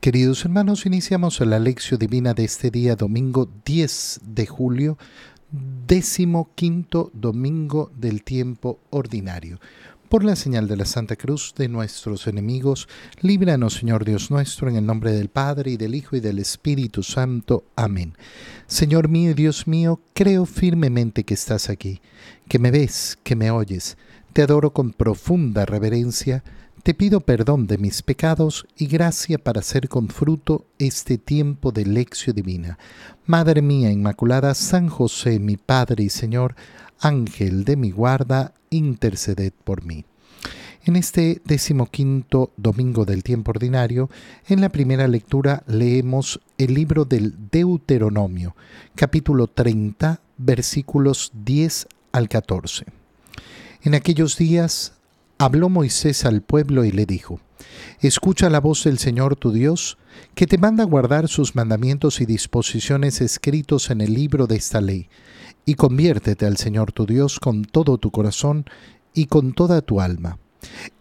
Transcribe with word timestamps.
Queridos 0.00 0.44
hermanos, 0.44 0.86
iniciamos 0.86 1.40
la 1.40 1.58
lección 1.58 1.98
divina 1.98 2.32
de 2.32 2.44
este 2.44 2.70
día, 2.70 2.94
domingo 2.94 3.50
10 3.64 4.20
de 4.26 4.46
julio, 4.46 4.96
décimo 5.88 6.50
quinto 6.54 7.10
domingo 7.14 7.90
del 7.96 8.22
tiempo 8.22 8.78
ordinario. 8.90 9.58
Por 10.08 10.22
la 10.22 10.36
señal 10.36 10.68
de 10.68 10.76
la 10.76 10.84
Santa 10.84 11.16
Cruz 11.16 11.52
de 11.58 11.68
nuestros 11.68 12.28
enemigos, 12.28 12.88
líbranos, 13.22 13.74
Señor 13.74 14.04
Dios 14.04 14.30
nuestro, 14.30 14.68
en 14.68 14.76
el 14.76 14.86
nombre 14.86 15.10
del 15.10 15.30
Padre, 15.30 15.72
y 15.72 15.76
del 15.76 15.96
Hijo, 15.96 16.14
y 16.14 16.20
del 16.20 16.38
Espíritu 16.38 17.02
Santo. 17.02 17.64
Amén. 17.74 18.14
Señor 18.68 19.08
mío 19.08 19.32
y 19.32 19.34
Dios 19.34 19.66
mío, 19.66 20.00
creo 20.14 20.46
firmemente 20.46 21.24
que 21.24 21.34
estás 21.34 21.68
aquí, 21.68 22.00
que 22.48 22.60
me 22.60 22.70
ves, 22.70 23.18
que 23.24 23.34
me 23.34 23.50
oyes. 23.50 23.98
Te 24.32 24.42
adoro 24.42 24.72
con 24.72 24.92
profunda 24.92 25.66
reverencia 25.66 26.44
te 26.88 26.94
pido 26.94 27.20
perdón 27.20 27.66
de 27.66 27.76
mis 27.76 28.00
pecados 28.00 28.66
y 28.78 28.86
gracia 28.86 29.36
para 29.36 29.60
hacer 29.60 29.90
con 29.90 30.08
fruto 30.08 30.64
este 30.78 31.18
tiempo 31.18 31.70
de 31.70 31.84
lección 31.84 32.34
divina. 32.34 32.78
Madre 33.26 33.60
mía 33.60 33.90
Inmaculada, 33.90 34.54
San 34.54 34.88
José, 34.88 35.38
mi 35.38 35.58
Padre 35.58 36.04
y 36.04 36.08
Señor, 36.08 36.56
Ángel 36.98 37.64
de 37.64 37.76
mi 37.76 37.90
guarda, 37.90 38.54
interceded 38.70 39.52
por 39.64 39.84
mí. 39.84 40.06
En 40.82 40.96
este 40.96 41.42
decimoquinto 41.44 42.52
domingo 42.56 43.04
del 43.04 43.22
tiempo 43.22 43.50
ordinario, 43.50 44.08
en 44.46 44.62
la 44.62 44.70
primera 44.70 45.08
lectura 45.08 45.64
leemos 45.66 46.40
el 46.56 46.72
libro 46.72 47.04
del 47.04 47.34
Deuteronomio, 47.50 48.56
capítulo 48.94 49.46
30, 49.46 50.22
versículos 50.38 51.32
10 51.34 51.86
al 52.12 52.30
14. 52.30 52.86
En 53.82 53.94
aquellos 53.94 54.38
días 54.38 54.94
habló 55.38 55.68
Moisés 55.68 56.24
al 56.24 56.42
pueblo 56.42 56.84
y 56.84 56.92
le 56.92 57.06
dijo, 57.06 57.40
Escucha 58.00 58.50
la 58.50 58.60
voz 58.60 58.84
del 58.84 58.98
Señor 58.98 59.36
tu 59.36 59.52
Dios, 59.52 59.98
que 60.34 60.46
te 60.46 60.58
manda 60.58 60.84
guardar 60.84 61.28
sus 61.28 61.54
mandamientos 61.54 62.20
y 62.20 62.26
disposiciones 62.26 63.20
escritos 63.20 63.90
en 63.90 64.00
el 64.00 64.14
libro 64.14 64.46
de 64.46 64.56
esta 64.56 64.80
ley, 64.80 65.08
y 65.64 65.74
conviértete 65.74 66.46
al 66.46 66.56
Señor 66.56 66.92
tu 66.92 67.06
Dios 67.06 67.40
con 67.40 67.64
todo 67.64 67.98
tu 67.98 68.10
corazón 68.10 68.66
y 69.14 69.26
con 69.26 69.52
toda 69.52 69.80
tu 69.80 70.00
alma. 70.00 70.38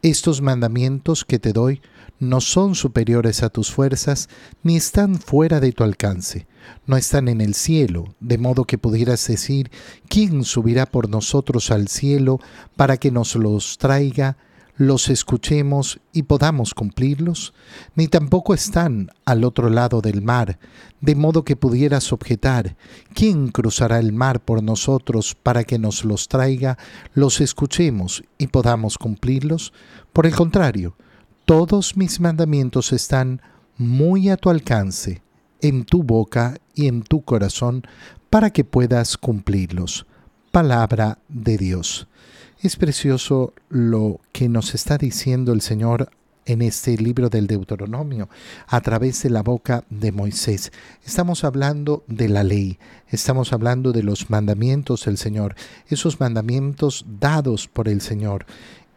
Estos 0.01 0.41
mandamientos 0.41 1.25
que 1.25 1.39
te 1.39 1.53
doy 1.53 1.81
no 2.19 2.41
son 2.41 2.75
superiores 2.75 3.43
a 3.43 3.49
tus 3.49 3.71
fuerzas, 3.71 4.29
ni 4.63 4.75
están 4.75 5.19
fuera 5.19 5.59
de 5.59 5.71
tu 5.71 5.83
alcance, 5.83 6.47
no 6.85 6.97
están 6.97 7.27
en 7.27 7.41
el 7.41 7.53
cielo, 7.53 8.15
de 8.19 8.37
modo 8.37 8.65
que 8.65 8.77
pudieras 8.77 9.25
decir, 9.27 9.71
¿quién 10.09 10.43
subirá 10.43 10.85
por 10.85 11.09
nosotros 11.09 11.69
al 11.71 11.87
cielo 11.87 12.39
para 12.75 12.97
que 12.97 13.11
nos 13.11 13.35
los 13.35 13.77
traiga, 13.77 14.37
los 14.77 15.09
escuchemos 15.09 15.99
y 16.13 16.23
podamos 16.23 16.73
cumplirlos? 16.73 17.53
Ni 17.95 18.07
tampoco 18.07 18.53
están 18.53 19.09
al 19.25 19.43
otro 19.43 19.69
lado 19.69 20.01
del 20.01 20.21
mar, 20.21 20.59
de 21.01 21.15
modo 21.15 21.43
que 21.43 21.55
pudieras 21.55 22.13
objetar, 22.13 22.77
¿quién 23.13 23.49
cruzará 23.49 23.99
el 23.99 24.13
mar 24.13 24.39
por 24.39 24.63
nosotros 24.63 25.35
para 25.35 25.63
que 25.63 25.79
nos 25.79 26.05
los 26.05 26.27
traiga, 26.27 26.77
los 27.13 27.41
escuchemos 27.41 28.23
y 28.37 28.47
podamos 28.47 28.97
cumplirlos? 28.97 29.73
Por 30.13 30.25
el 30.25 30.35
contrario, 30.35 30.95
todos 31.45 31.97
mis 31.97 32.19
mandamientos 32.19 32.93
están 32.93 33.41
muy 33.77 34.29
a 34.29 34.37
tu 34.37 34.49
alcance, 34.49 35.21
en 35.61 35.85
tu 35.85 36.03
boca 36.03 36.57
y 36.75 36.87
en 36.87 37.03
tu 37.03 37.21
corazón, 37.21 37.83
para 38.29 38.51
que 38.51 38.63
puedas 38.63 39.17
cumplirlos. 39.17 40.05
Palabra 40.51 41.19
de 41.27 41.57
Dios. 41.57 42.07
Es 42.61 42.75
precioso 42.75 43.53
lo 43.69 44.19
que 44.31 44.49
nos 44.49 44.73
está 44.73 44.97
diciendo 44.97 45.53
el 45.53 45.61
Señor 45.61 46.09
en 46.47 46.63
este 46.63 46.97
libro 46.97 47.29
del 47.29 47.45
Deuteronomio 47.45 48.29
a 48.67 48.81
través 48.81 49.21
de 49.21 49.29
la 49.29 49.43
boca 49.43 49.83
de 49.91 50.11
Moisés. 50.11 50.71
Estamos 51.05 51.43
hablando 51.43 52.03
de 52.07 52.29
la 52.29 52.43
ley, 52.43 52.79
estamos 53.09 53.53
hablando 53.53 53.91
de 53.91 54.01
los 54.01 54.31
mandamientos 54.31 55.05
del 55.05 55.17
Señor, 55.17 55.55
esos 55.87 56.19
mandamientos 56.19 57.05
dados 57.19 57.67
por 57.67 57.87
el 57.87 58.01
Señor. 58.01 58.47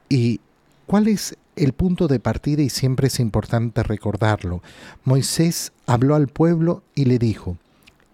¿Y 0.09 0.41
cuál 0.87 1.09
es 1.09 1.37
el 1.57 1.75
punto 1.75 2.09
de 2.09 2.19
partida 2.19 2.63
y 2.63 2.71
siempre 2.71 3.09
es 3.09 3.21
importante 3.21 3.83
recordarlo. 3.83 4.63
Moisés 5.05 5.73
habló 5.85 6.15
al 6.15 6.29
pueblo 6.29 6.83
y 6.95 7.05
le 7.05 7.19
dijo, 7.19 7.59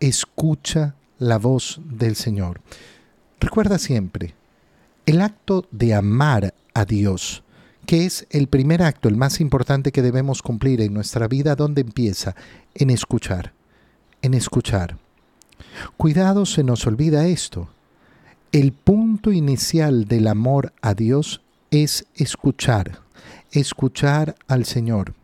escucha 0.01 0.97
la 1.21 1.39
voz 1.39 1.81
del 1.85 2.17
Señor. 2.17 2.61
Recuerda 3.39 3.79
siempre, 3.79 4.35
el 5.07 5.21
acto 5.23 5.67
de 5.71 5.95
amar 5.95 6.55
a 6.75 6.85
Dios, 6.85 7.43
que 7.87 8.05
es 8.05 8.27
el 8.31 8.49
primer 8.49 8.83
acto, 8.83 9.09
el 9.09 9.17
más 9.17 9.41
importante 9.41 9.93
que 9.93 10.03
debemos 10.03 10.43
cumplir 10.43 10.81
en 10.81 10.93
nuestra 10.93 11.29
vida, 11.29 11.55
¿dónde 11.57 11.81
empieza? 11.81 12.35
En 12.75 12.91
escuchar, 12.91 13.53
en 14.23 14.35
escuchar. 14.35 14.99
Cuidado, 15.97 16.45
se 16.45 16.63
nos 16.63 16.87
olvida 16.87 17.27
esto. 17.27 17.69
El 18.53 18.73
punto 18.73 19.33
inicial 19.33 20.07
del 20.07 20.27
amor 20.27 20.73
a 20.83 20.95
Dios 20.95 21.43
es 21.71 22.07
escuchar 22.15 23.07
escuchar 23.51 24.37
al 24.49 24.65
Señor. 24.65 25.15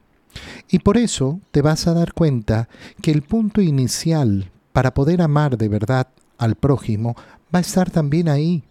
Y 0.71 0.79
por 0.79 0.97
eso 0.97 1.41
te 1.51 1.63
vas 1.63 1.87
a 1.87 1.95
dar 1.95 2.13
cuenta 2.15 2.69
que 3.03 3.11
el 3.11 3.23
punto 3.23 3.61
inicial 3.61 4.51
para 4.73 4.95
poder 4.95 5.21
amar 5.21 5.59
de 5.59 5.69
verdad 5.69 6.09
al 6.39 6.55
prójimo 6.55 7.15
va 7.55 7.59
a 7.59 7.63
estar 7.63 7.91
también 7.91 8.29
ahí. 8.29 8.63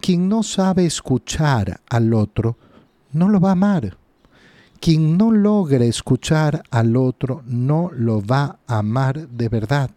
Quien 0.00 0.28
no 0.28 0.42
sabe 0.42 0.86
escuchar 0.86 1.80
al 1.88 2.14
otro, 2.14 2.56
no 3.12 3.28
lo 3.28 3.40
va 3.40 3.50
a 3.50 3.52
amar. 3.52 3.96
Quien 4.80 5.18
no 5.18 5.32
logra 5.32 5.84
escuchar 5.84 6.62
al 6.70 6.96
otro, 6.96 7.42
no 7.46 7.90
lo 7.92 8.24
va 8.24 8.58
a 8.66 8.78
amar 8.78 9.28
de 9.28 9.48
verdad. 9.48 9.90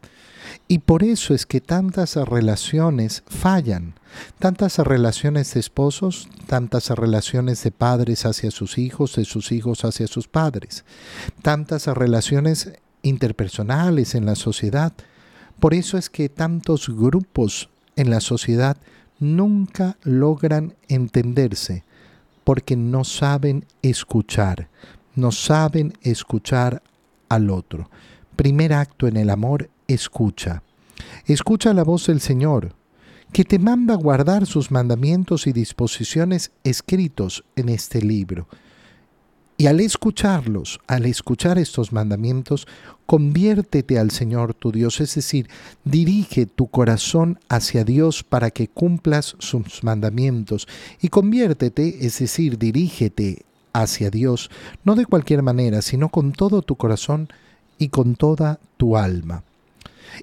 Y 0.67 0.79
por 0.79 1.03
eso 1.03 1.33
es 1.33 1.45
que 1.45 1.61
tantas 1.61 2.15
relaciones 2.15 3.23
fallan, 3.27 3.93
tantas 4.39 4.79
relaciones 4.79 5.53
de 5.53 5.59
esposos, 5.59 6.27
tantas 6.47 6.89
relaciones 6.89 7.63
de 7.63 7.71
padres 7.71 8.25
hacia 8.25 8.51
sus 8.51 8.77
hijos, 8.77 9.15
de 9.15 9.25
sus 9.25 9.51
hijos 9.51 9.85
hacia 9.85 10.07
sus 10.07 10.27
padres, 10.27 10.83
tantas 11.41 11.87
relaciones 11.87 12.73
interpersonales 13.03 14.15
en 14.15 14.25
la 14.25 14.35
sociedad. 14.35 14.93
Por 15.59 15.73
eso 15.73 15.97
es 15.97 16.09
que 16.09 16.29
tantos 16.29 16.89
grupos 16.89 17.69
en 17.95 18.09
la 18.09 18.21
sociedad 18.21 18.77
nunca 19.21 19.97
logran 20.03 20.75
entenderse, 20.89 21.85
porque 22.43 22.75
no 22.75 23.05
saben 23.05 23.65
escuchar, 23.81 24.67
no 25.15 25.31
saben 25.31 25.93
escuchar 26.01 26.81
al 27.29 27.49
otro. 27.49 27.89
Primer 28.35 28.73
acto 28.73 29.07
en 29.07 29.15
el 29.15 29.29
amor 29.29 29.69
escucha. 29.87 30.63
Escucha 31.25 31.73
la 31.73 31.83
voz 31.83 32.07
del 32.07 32.19
Señor, 32.19 32.73
que 33.31 33.45
te 33.45 33.59
manda 33.59 33.95
guardar 33.95 34.45
sus 34.45 34.71
mandamientos 34.71 35.47
y 35.47 35.53
disposiciones 35.53 36.51
escritos 36.63 37.45
en 37.55 37.69
este 37.69 38.01
libro. 38.01 38.47
Y 39.61 39.67
al 39.67 39.79
escucharlos, 39.79 40.79
al 40.87 41.05
escuchar 41.05 41.59
estos 41.59 41.93
mandamientos, 41.93 42.67
conviértete 43.05 43.99
al 43.99 44.09
Señor 44.09 44.55
tu 44.55 44.71
Dios, 44.71 44.99
es 45.01 45.13
decir, 45.13 45.51
dirige 45.83 46.47
tu 46.47 46.65
corazón 46.65 47.37
hacia 47.47 47.83
Dios 47.83 48.23
para 48.23 48.49
que 48.49 48.67
cumplas 48.67 49.35
sus 49.37 49.83
mandamientos. 49.83 50.67
Y 50.99 51.09
conviértete, 51.09 52.07
es 52.07 52.17
decir, 52.17 52.57
dirígete 52.57 53.43
hacia 53.71 54.09
Dios, 54.09 54.49
no 54.83 54.95
de 54.95 55.05
cualquier 55.05 55.43
manera, 55.43 55.83
sino 55.83 56.09
con 56.09 56.31
todo 56.31 56.63
tu 56.63 56.75
corazón 56.75 57.29
y 57.77 57.89
con 57.89 58.15
toda 58.15 58.59
tu 58.77 58.97
alma. 58.97 59.43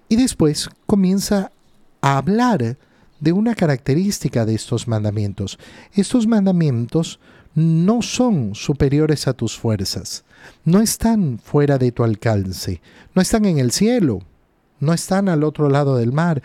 Y 0.08 0.16
después 0.16 0.68
comienza 0.84 1.52
a 2.00 2.18
hablar 2.18 2.76
de 3.20 3.32
una 3.32 3.54
característica 3.54 4.44
de 4.44 4.56
estos 4.56 4.88
mandamientos. 4.88 5.60
Estos 5.94 6.26
mandamientos 6.26 7.20
no 7.54 8.02
son 8.02 8.54
superiores 8.54 9.26
a 9.26 9.32
tus 9.32 9.58
fuerzas, 9.58 10.24
no 10.64 10.80
están 10.80 11.38
fuera 11.38 11.78
de 11.78 11.92
tu 11.92 12.04
alcance, 12.04 12.80
no 13.14 13.22
están 13.22 13.44
en 13.44 13.58
el 13.58 13.72
cielo, 13.72 14.20
no 14.80 14.92
están 14.92 15.28
al 15.28 15.44
otro 15.44 15.68
lado 15.68 15.96
del 15.96 16.12
mar, 16.12 16.42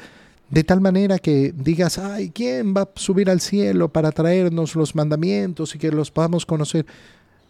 de 0.50 0.64
tal 0.64 0.82
manera 0.82 1.20
que 1.20 1.54
digas, 1.56 1.98
ay, 1.98 2.30
¿quién 2.30 2.76
va 2.76 2.82
a 2.84 2.90
subir 2.96 3.30
al 3.30 3.42
cielo 3.42 3.90
para 3.90 4.12
traernos 4.12 4.76
los 4.76 4.96
mandamientos 4.96 5.74
y 5.74 5.80
que 5.80 5.92
los 5.92 6.12
podamos 6.12 6.46
conocer? 6.46 6.86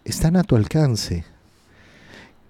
Están 0.05 0.35
a 0.37 0.43
tu 0.43 0.55
alcance. 0.55 1.25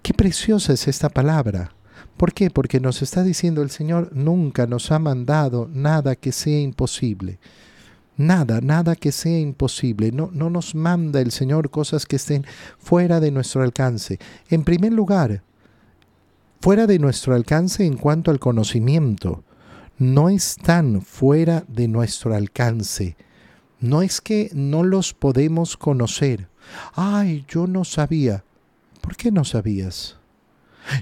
Qué 0.02 0.14
preciosa 0.14 0.72
es 0.72 0.86
esta 0.86 1.08
palabra. 1.08 1.72
¿Por 2.16 2.32
qué? 2.32 2.50
Porque 2.50 2.78
nos 2.78 3.02
está 3.02 3.24
diciendo 3.24 3.62
el 3.62 3.70
Señor, 3.70 4.10
nunca 4.12 4.66
nos 4.66 4.92
ha 4.92 4.98
mandado 4.98 5.68
nada 5.72 6.14
que 6.14 6.30
sea 6.30 6.60
imposible. 6.60 7.38
Nada, 8.16 8.60
nada 8.60 8.94
que 8.94 9.12
sea 9.12 9.38
imposible. 9.38 10.12
No, 10.12 10.30
no 10.32 10.50
nos 10.50 10.74
manda 10.74 11.20
el 11.20 11.32
Señor 11.32 11.70
cosas 11.70 12.06
que 12.06 12.16
estén 12.16 12.44
fuera 12.78 13.20
de 13.20 13.30
nuestro 13.30 13.62
alcance. 13.62 14.18
En 14.48 14.64
primer 14.64 14.92
lugar, 14.92 15.42
fuera 16.60 16.86
de 16.86 16.98
nuestro 16.98 17.34
alcance 17.34 17.84
en 17.84 17.96
cuanto 17.96 18.30
al 18.30 18.38
conocimiento. 18.38 19.42
No 19.98 20.28
están 20.28 21.02
fuera 21.02 21.64
de 21.68 21.88
nuestro 21.88 22.34
alcance. 22.34 23.16
No 23.80 24.02
es 24.02 24.20
que 24.20 24.50
no 24.54 24.82
los 24.82 25.12
podemos 25.12 25.76
conocer. 25.76 26.48
Ay, 26.94 27.44
yo 27.48 27.66
no 27.66 27.84
sabía. 27.84 28.44
¿Por 29.00 29.16
qué 29.16 29.30
no 29.30 29.44
sabías? 29.44 30.16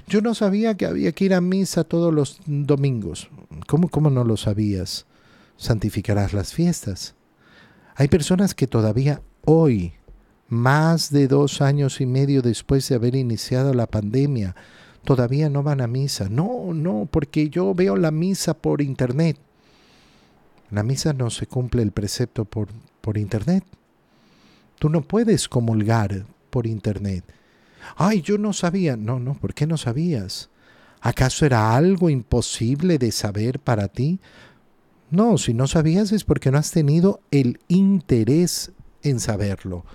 Yo 0.07 0.21
no 0.21 0.33
sabía 0.33 0.75
que 0.75 0.85
había 0.85 1.11
que 1.11 1.25
ir 1.25 1.33
a 1.33 1.41
misa 1.41 1.83
todos 1.83 2.13
los 2.13 2.39
domingos. 2.45 3.29
¿Cómo, 3.67 3.89
cómo 3.89 4.09
no 4.09 4.23
lo 4.23 4.37
sabías? 4.37 5.05
Santificarás 5.57 6.33
las 6.33 6.53
fiestas. 6.53 7.15
Hay 7.95 8.07
personas 8.07 8.55
que 8.55 8.67
todavía 8.67 9.21
hoy, 9.45 9.93
más 10.47 11.11
de 11.11 11.27
dos 11.27 11.61
años 11.61 12.01
y 12.01 12.05
medio 12.05 12.41
después 12.41 12.87
de 12.89 12.95
haber 12.95 13.15
iniciado 13.15 13.73
la 13.73 13.87
pandemia, 13.87 14.55
todavía 15.03 15.49
no 15.49 15.63
van 15.63 15.81
a 15.81 15.87
misa. 15.87 16.29
No, 16.29 16.73
no, 16.73 17.07
porque 17.09 17.49
yo 17.49 17.73
veo 17.73 17.95
la 17.97 18.11
misa 18.11 18.53
por 18.55 18.81
internet. 18.81 19.37
La 20.71 20.83
misa 20.83 21.13
no 21.13 21.29
se 21.29 21.45
cumple 21.45 21.83
el 21.83 21.91
precepto 21.91 22.45
por, 22.45 22.69
por 23.01 23.17
internet. 23.17 23.63
Tú 24.79 24.89
no 24.89 25.01
puedes 25.01 25.47
comulgar 25.47 26.25
por 26.49 26.65
internet. 26.65 27.23
Ay, 27.95 28.21
yo 28.21 28.37
no 28.37 28.53
sabía. 28.53 28.97
No, 28.97 29.19
no, 29.19 29.35
¿por 29.35 29.53
qué 29.53 29.67
no 29.67 29.77
sabías? 29.77 30.49
¿Acaso 31.01 31.45
era 31.45 31.75
algo 31.75 32.09
imposible 32.09 32.97
de 32.97 33.11
saber 33.11 33.59
para 33.59 33.87
ti? 33.87 34.19
No, 35.13 35.37
si 35.37 35.53
no 35.53 35.67
sabías 35.67 36.11
es 36.11 36.23
porque 36.23 36.49
no 36.49 36.57
has 36.57 36.71
tenido 36.71 37.19
el 37.29 37.59
interés 37.67 38.71
en 39.03 39.19
saberlo. 39.19 39.85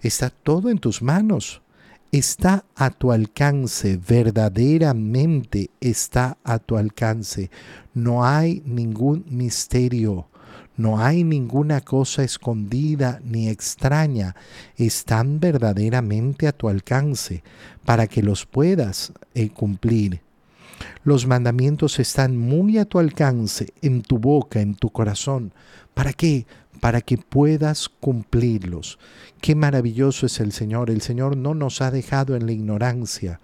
Está 0.00 0.28
todo 0.28 0.70
en 0.70 0.78
tus 0.78 1.02
manos. 1.02 1.62
Está 2.10 2.64
a 2.74 2.90
tu 2.90 3.12
alcance, 3.12 3.96
verdaderamente 3.96 5.70
está 5.80 6.36
a 6.42 6.58
tu 6.58 6.76
alcance. 6.76 7.48
No 7.94 8.26
hay 8.26 8.60
ningún 8.66 9.24
misterio. 9.30 10.26
No 10.76 10.98
hay 10.98 11.22
ninguna 11.22 11.80
cosa 11.80 12.24
escondida 12.24 13.20
ni 13.22 13.48
extraña. 13.48 14.34
Están 14.76 15.38
verdaderamente 15.38 16.48
a 16.48 16.52
tu 16.52 16.68
alcance 16.68 17.44
para 17.84 18.08
que 18.08 18.20
los 18.20 18.46
puedas 18.46 19.12
eh, 19.32 19.48
cumplir. 19.48 20.25
Los 21.06 21.28
mandamientos 21.28 22.00
están 22.00 22.36
muy 22.36 22.78
a 22.78 22.84
tu 22.84 22.98
alcance, 22.98 23.72
en 23.80 24.02
tu 24.02 24.18
boca, 24.18 24.60
en 24.60 24.74
tu 24.74 24.90
corazón. 24.90 25.52
¿Para 25.94 26.12
qué? 26.12 26.48
Para 26.80 27.00
que 27.00 27.16
puedas 27.16 27.88
cumplirlos. 27.88 28.98
Qué 29.40 29.54
maravilloso 29.54 30.26
es 30.26 30.40
el 30.40 30.50
Señor. 30.50 30.90
El 30.90 31.02
Señor 31.02 31.36
no 31.36 31.54
nos 31.54 31.80
ha 31.80 31.92
dejado 31.92 32.34
en 32.34 32.46
la 32.46 32.50
ignorancia, 32.50 33.38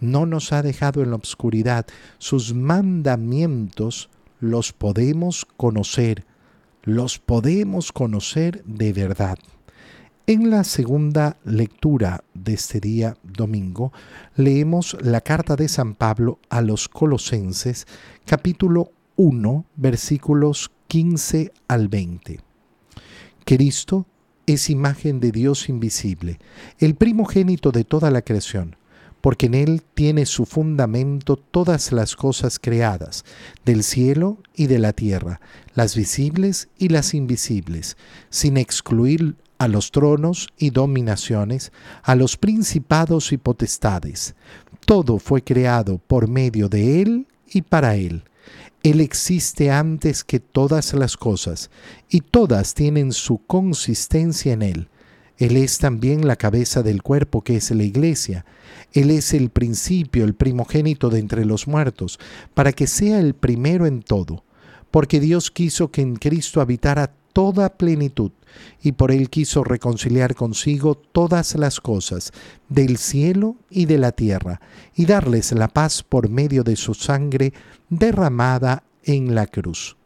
no 0.00 0.26
nos 0.26 0.52
ha 0.52 0.60
dejado 0.60 1.00
en 1.00 1.10
la 1.10 1.16
obscuridad. 1.16 1.86
Sus 2.18 2.52
mandamientos 2.52 4.10
los 4.40 4.72
podemos 4.72 5.46
conocer 5.56 6.24
los 6.88 7.18
podemos 7.18 7.92
conocer 7.92 8.64
de 8.64 8.94
verdad. 8.94 9.38
En 10.28 10.50
la 10.50 10.62
segunda 10.62 11.38
lectura 11.46 12.22
de 12.34 12.52
este 12.52 12.80
día 12.80 13.16
domingo 13.22 13.94
leemos 14.36 14.94
la 15.00 15.22
carta 15.22 15.56
de 15.56 15.68
San 15.68 15.94
Pablo 15.94 16.38
a 16.50 16.60
los 16.60 16.90
Colosenses 16.90 17.86
capítulo 18.26 18.92
1 19.16 19.64
versículos 19.76 20.70
15 20.88 21.50
al 21.66 21.88
20. 21.88 22.40
Cristo 23.46 24.04
es 24.44 24.68
imagen 24.68 25.18
de 25.18 25.32
Dios 25.32 25.70
invisible, 25.70 26.38
el 26.78 26.94
primogénito 26.94 27.72
de 27.72 27.84
toda 27.84 28.10
la 28.10 28.20
creación 28.20 28.76
porque 29.22 29.46
en 29.46 29.54
Él 29.54 29.82
tiene 29.94 30.26
su 30.26 30.44
fundamento 30.44 31.36
todas 31.36 31.90
las 31.90 32.16
cosas 32.16 32.58
creadas, 32.58 33.24
del 33.64 33.82
cielo 33.82 34.38
y 34.54 34.66
de 34.66 34.78
la 34.78 34.92
tierra, 34.92 35.40
las 35.74 35.96
visibles 35.96 36.68
y 36.78 36.90
las 36.90 37.14
invisibles, 37.14 37.96
sin 38.30 38.56
excluir 38.56 39.34
a 39.58 39.68
los 39.68 39.90
tronos 39.90 40.48
y 40.56 40.70
dominaciones, 40.70 41.72
a 42.02 42.14
los 42.14 42.36
principados 42.36 43.32
y 43.32 43.36
potestades. 43.36 44.34
Todo 44.86 45.18
fue 45.18 45.42
creado 45.42 45.98
por 45.98 46.28
medio 46.28 46.68
de 46.68 47.02
Él 47.02 47.26
y 47.46 47.62
para 47.62 47.96
Él. 47.96 48.24
Él 48.82 49.00
existe 49.00 49.70
antes 49.70 50.24
que 50.24 50.40
todas 50.40 50.94
las 50.94 51.16
cosas, 51.16 51.70
y 52.08 52.20
todas 52.20 52.74
tienen 52.74 53.12
su 53.12 53.38
consistencia 53.46 54.52
en 54.52 54.62
Él 54.62 54.88
él 55.38 55.56
es 55.56 55.78
también 55.78 56.26
la 56.26 56.34
cabeza 56.34 56.82
del 56.82 57.02
cuerpo 57.02 57.42
que 57.42 57.56
es 57.56 57.70
la 57.70 57.84
iglesia. 57.84 58.44
Él 58.92 59.10
es 59.10 59.32
el 59.32 59.50
principio, 59.50 60.24
el 60.24 60.34
primogénito 60.34 61.10
de 61.10 61.20
entre 61.20 61.44
los 61.44 61.68
muertos, 61.68 62.18
para 62.54 62.72
que 62.72 62.88
sea 62.88 63.20
el 63.20 63.34
primero 63.34 63.86
en 63.86 64.02
todo. 64.02 64.44
Porque 64.90 65.20
Dios 65.20 65.52
quiso 65.52 65.92
que 65.92 66.00
en 66.02 66.16
Cristo 66.16 66.60
habitara 66.60 67.12
toda 67.38 67.68
plenitud, 67.68 68.32
y 68.82 68.90
por 68.90 69.12
Él 69.12 69.30
quiso 69.30 69.62
reconciliar 69.62 70.34
consigo 70.34 70.96
todas 70.96 71.54
las 71.54 71.78
cosas, 71.80 72.32
del 72.68 72.96
cielo 72.96 73.54
y 73.70 73.86
de 73.86 73.96
la 73.96 74.10
tierra, 74.10 74.60
y 74.96 75.06
darles 75.06 75.52
la 75.52 75.68
paz 75.68 76.02
por 76.02 76.28
medio 76.28 76.64
de 76.64 76.74
su 76.74 76.94
sangre 76.94 77.52
derramada 77.90 78.82
en 79.04 79.36
la 79.36 79.46
cruz. 79.46 79.96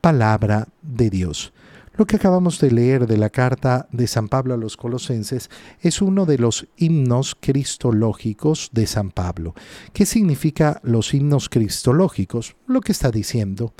Palabra 0.00 0.66
de 0.82 1.08
Dios. 1.08 1.52
Lo 1.94 2.04
que 2.04 2.16
acabamos 2.16 2.58
de 2.58 2.72
leer 2.72 3.06
de 3.06 3.16
la 3.16 3.30
carta 3.30 3.86
de 3.92 4.08
San 4.08 4.26
Pablo 4.26 4.54
a 4.54 4.56
los 4.56 4.76
colosenses 4.76 5.50
es 5.82 6.02
uno 6.02 6.26
de 6.26 6.38
los 6.38 6.66
himnos 6.76 7.36
cristológicos 7.38 8.70
de 8.72 8.88
San 8.88 9.12
Pablo. 9.12 9.54
¿Qué 9.92 10.04
significa 10.04 10.80
los 10.82 11.14
himnos 11.14 11.48
cristológicos? 11.48 12.56
Lo 12.66 12.80
que 12.80 12.90
está 12.90 13.12
diciendo. 13.12 13.72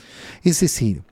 Es 0.44 0.60
decir, 0.60 1.02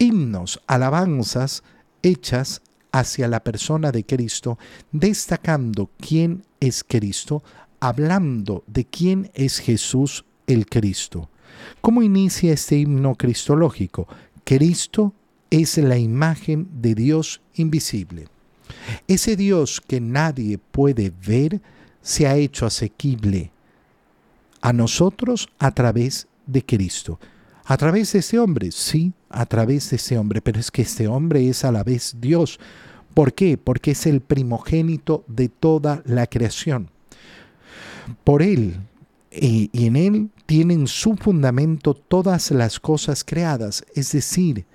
himnos, 0.00 0.60
alabanzas 0.66 1.62
hechas 2.02 2.62
hacia 2.90 3.28
la 3.28 3.44
persona 3.44 3.92
de 3.92 4.04
Cristo, 4.04 4.58
destacando 4.90 5.90
quién 6.00 6.42
es 6.58 6.82
Cristo, 6.82 7.44
hablando 7.78 8.64
de 8.66 8.84
quién 8.84 9.30
es 9.34 9.58
Jesús 9.58 10.24
el 10.48 10.66
Cristo. 10.66 11.28
¿Cómo 11.80 12.02
inicia 12.02 12.52
este 12.52 12.78
himno 12.78 13.14
cristológico? 13.14 14.08
Cristo 14.42 15.14
es 15.50 15.78
la 15.78 15.98
imagen 15.98 16.68
de 16.80 16.94
Dios 16.94 17.42
invisible. 17.54 18.26
Ese 19.06 19.36
Dios 19.36 19.80
que 19.80 20.00
nadie 20.00 20.58
puede 20.58 21.12
ver 21.26 21.60
se 22.02 22.26
ha 22.26 22.36
hecho 22.36 22.66
asequible 22.66 23.52
a 24.60 24.72
nosotros 24.72 25.48
a 25.58 25.72
través 25.72 26.26
de 26.46 26.64
Cristo. 26.64 27.18
A 27.70 27.76
través 27.76 28.12
de 28.12 28.18
ese 28.18 28.40
hombre, 28.40 28.72
sí, 28.72 29.12
a 29.28 29.46
través 29.46 29.90
de 29.90 29.96
ese 29.96 30.18
hombre, 30.18 30.40
pero 30.40 30.58
es 30.58 30.72
que 30.72 30.82
este 30.82 31.06
hombre 31.06 31.48
es 31.48 31.64
a 31.64 31.70
la 31.70 31.84
vez 31.84 32.16
Dios. 32.20 32.58
¿Por 33.14 33.32
qué? 33.32 33.56
Porque 33.56 33.92
es 33.92 34.06
el 34.06 34.22
primogénito 34.22 35.22
de 35.28 35.48
toda 35.48 36.02
la 36.04 36.26
creación. 36.26 36.90
Por 38.24 38.42
él 38.42 38.80
y 39.30 39.70
en 39.86 39.94
él 39.94 40.30
tienen 40.46 40.88
su 40.88 41.14
fundamento 41.14 41.94
todas 41.94 42.50
las 42.50 42.80
cosas 42.80 43.22
creadas, 43.22 43.84
es 43.94 44.10
decir, 44.10 44.66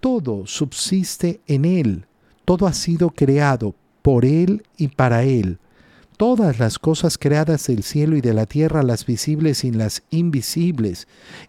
todo 0.00 0.46
subsiste 0.46 1.40
en 1.46 1.64
Él, 1.64 2.04
todo 2.44 2.66
ha 2.66 2.74
sido 2.74 3.08
creado 3.08 3.74
por 4.02 4.26
Él 4.26 4.66
y 4.76 4.88
para 4.88 5.22
Él. 5.22 5.58
Todas 6.16 6.58
las 6.58 6.78
cosas 6.78 7.18
creadas 7.18 7.66
del 7.66 7.82
cielo 7.82 8.16
y 8.16 8.20
de 8.20 8.34
la 8.34 8.46
tierra, 8.46 8.82
las 8.82 9.04
visibles 9.04 9.64
y 9.64 9.72
las 9.72 10.02
invisibles, 10.10 11.08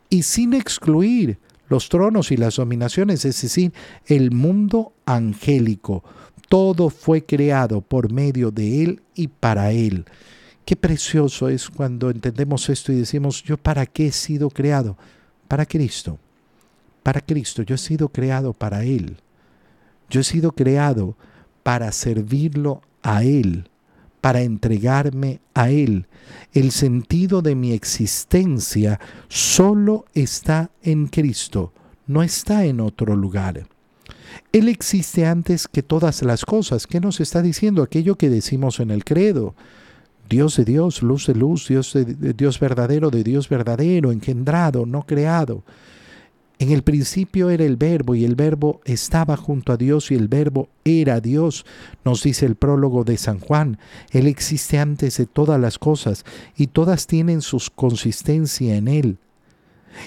y 0.09 0.23
sin 0.23 0.53
excluir 0.53 1.37
los 1.69 1.89
tronos 1.89 2.31
y 2.31 2.37
las 2.37 2.55
dominaciones, 2.55 3.25
es 3.25 3.41
decir, 3.41 3.73
el 4.05 4.31
mundo 4.31 4.93
angélico. 5.05 6.03
Todo 6.49 6.89
fue 6.89 7.25
creado 7.25 7.81
por 7.81 8.11
medio 8.11 8.51
de 8.51 8.83
Él 8.83 9.01
y 9.15 9.27
para 9.27 9.71
Él. 9.71 10.05
Qué 10.65 10.75
precioso 10.75 11.49
es 11.49 11.69
cuando 11.69 12.09
entendemos 12.09 12.69
esto 12.69 12.91
y 12.91 12.95
decimos, 12.95 13.43
yo 13.43 13.57
para 13.57 13.85
qué 13.85 14.07
he 14.07 14.11
sido 14.11 14.49
creado? 14.49 14.97
Para 15.47 15.65
Cristo 15.65 16.19
para 17.05 17.21
Cristo, 17.21 17.61
yo 17.61 17.75
he 17.75 17.77
sido 17.77 18.09
creado 18.09 18.51
para 18.51 18.83
Él. 18.83 19.17
Yo 20.09 20.21
he 20.21 20.23
sido 20.23 20.53
creado 20.53 21.15
para 21.61 21.91
servirlo 21.91 22.81
a 23.03 23.23
Él, 23.23 23.69
para 24.25 24.41
entregarme 24.41 25.39
a 25.53 25.69
Él. 25.69 26.07
El 26.51 26.71
sentido 26.71 27.43
de 27.43 27.53
mi 27.53 27.73
existencia 27.73 28.99
solo 29.27 30.05
está 30.15 30.71
en 30.81 31.05
Cristo, 31.05 31.73
no 32.07 32.23
está 32.23 32.65
en 32.65 32.79
otro 32.79 33.15
lugar. 33.15 33.67
Él 34.51 34.67
existe 34.67 35.27
antes 35.27 35.67
que 35.67 35.83
todas 35.83 36.23
las 36.23 36.43
cosas. 36.43 36.87
¿Qué 36.87 36.99
nos 36.99 37.19
está 37.19 37.43
diciendo? 37.43 37.83
Aquello 37.83 38.15
que 38.15 38.31
decimos 38.31 38.79
en 38.79 38.89
el 38.89 39.05
credo. 39.05 39.53
Dios 40.27 40.57
de 40.57 40.65
Dios, 40.65 41.03
luz 41.03 41.27
de 41.27 41.35
luz, 41.35 41.67
Dios 41.67 41.93
de 41.93 42.33
Dios 42.33 42.59
verdadero, 42.59 43.11
de 43.11 43.23
Dios 43.23 43.47
verdadero, 43.47 44.11
engendrado, 44.11 44.87
no 44.87 45.03
creado. 45.03 45.63
En 46.57 46.71
el 46.71 46.83
principio 46.83 47.49
era 47.49 47.65
el 47.65 47.75
verbo 47.75 48.15
y 48.15 48.23
el 48.23 48.35
verbo 48.35 48.81
estaba 48.85 49.35
junto 49.35 49.73
a 49.73 49.77
Dios 49.77 50.11
y 50.11 50.15
el 50.15 50.29
verbo 50.29 50.69
era 50.85 51.19
Dios, 51.19 51.65
nos 52.05 52.23
dice 52.23 52.45
el 52.45 52.55
prólogo 52.55 53.03
de 53.03 53.17
San 53.17 53.39
Juan. 53.39 53.77
Él 54.11 54.27
existe 54.27 54.79
antes 54.79 55.17
de 55.17 55.25
todas 55.25 55.59
las 55.59 55.77
cosas 55.77 56.23
y 56.55 56.67
todas 56.67 57.07
tienen 57.07 57.41
su 57.41 57.61
consistencia 57.75 58.75
en 58.75 58.87
Él. 58.87 59.17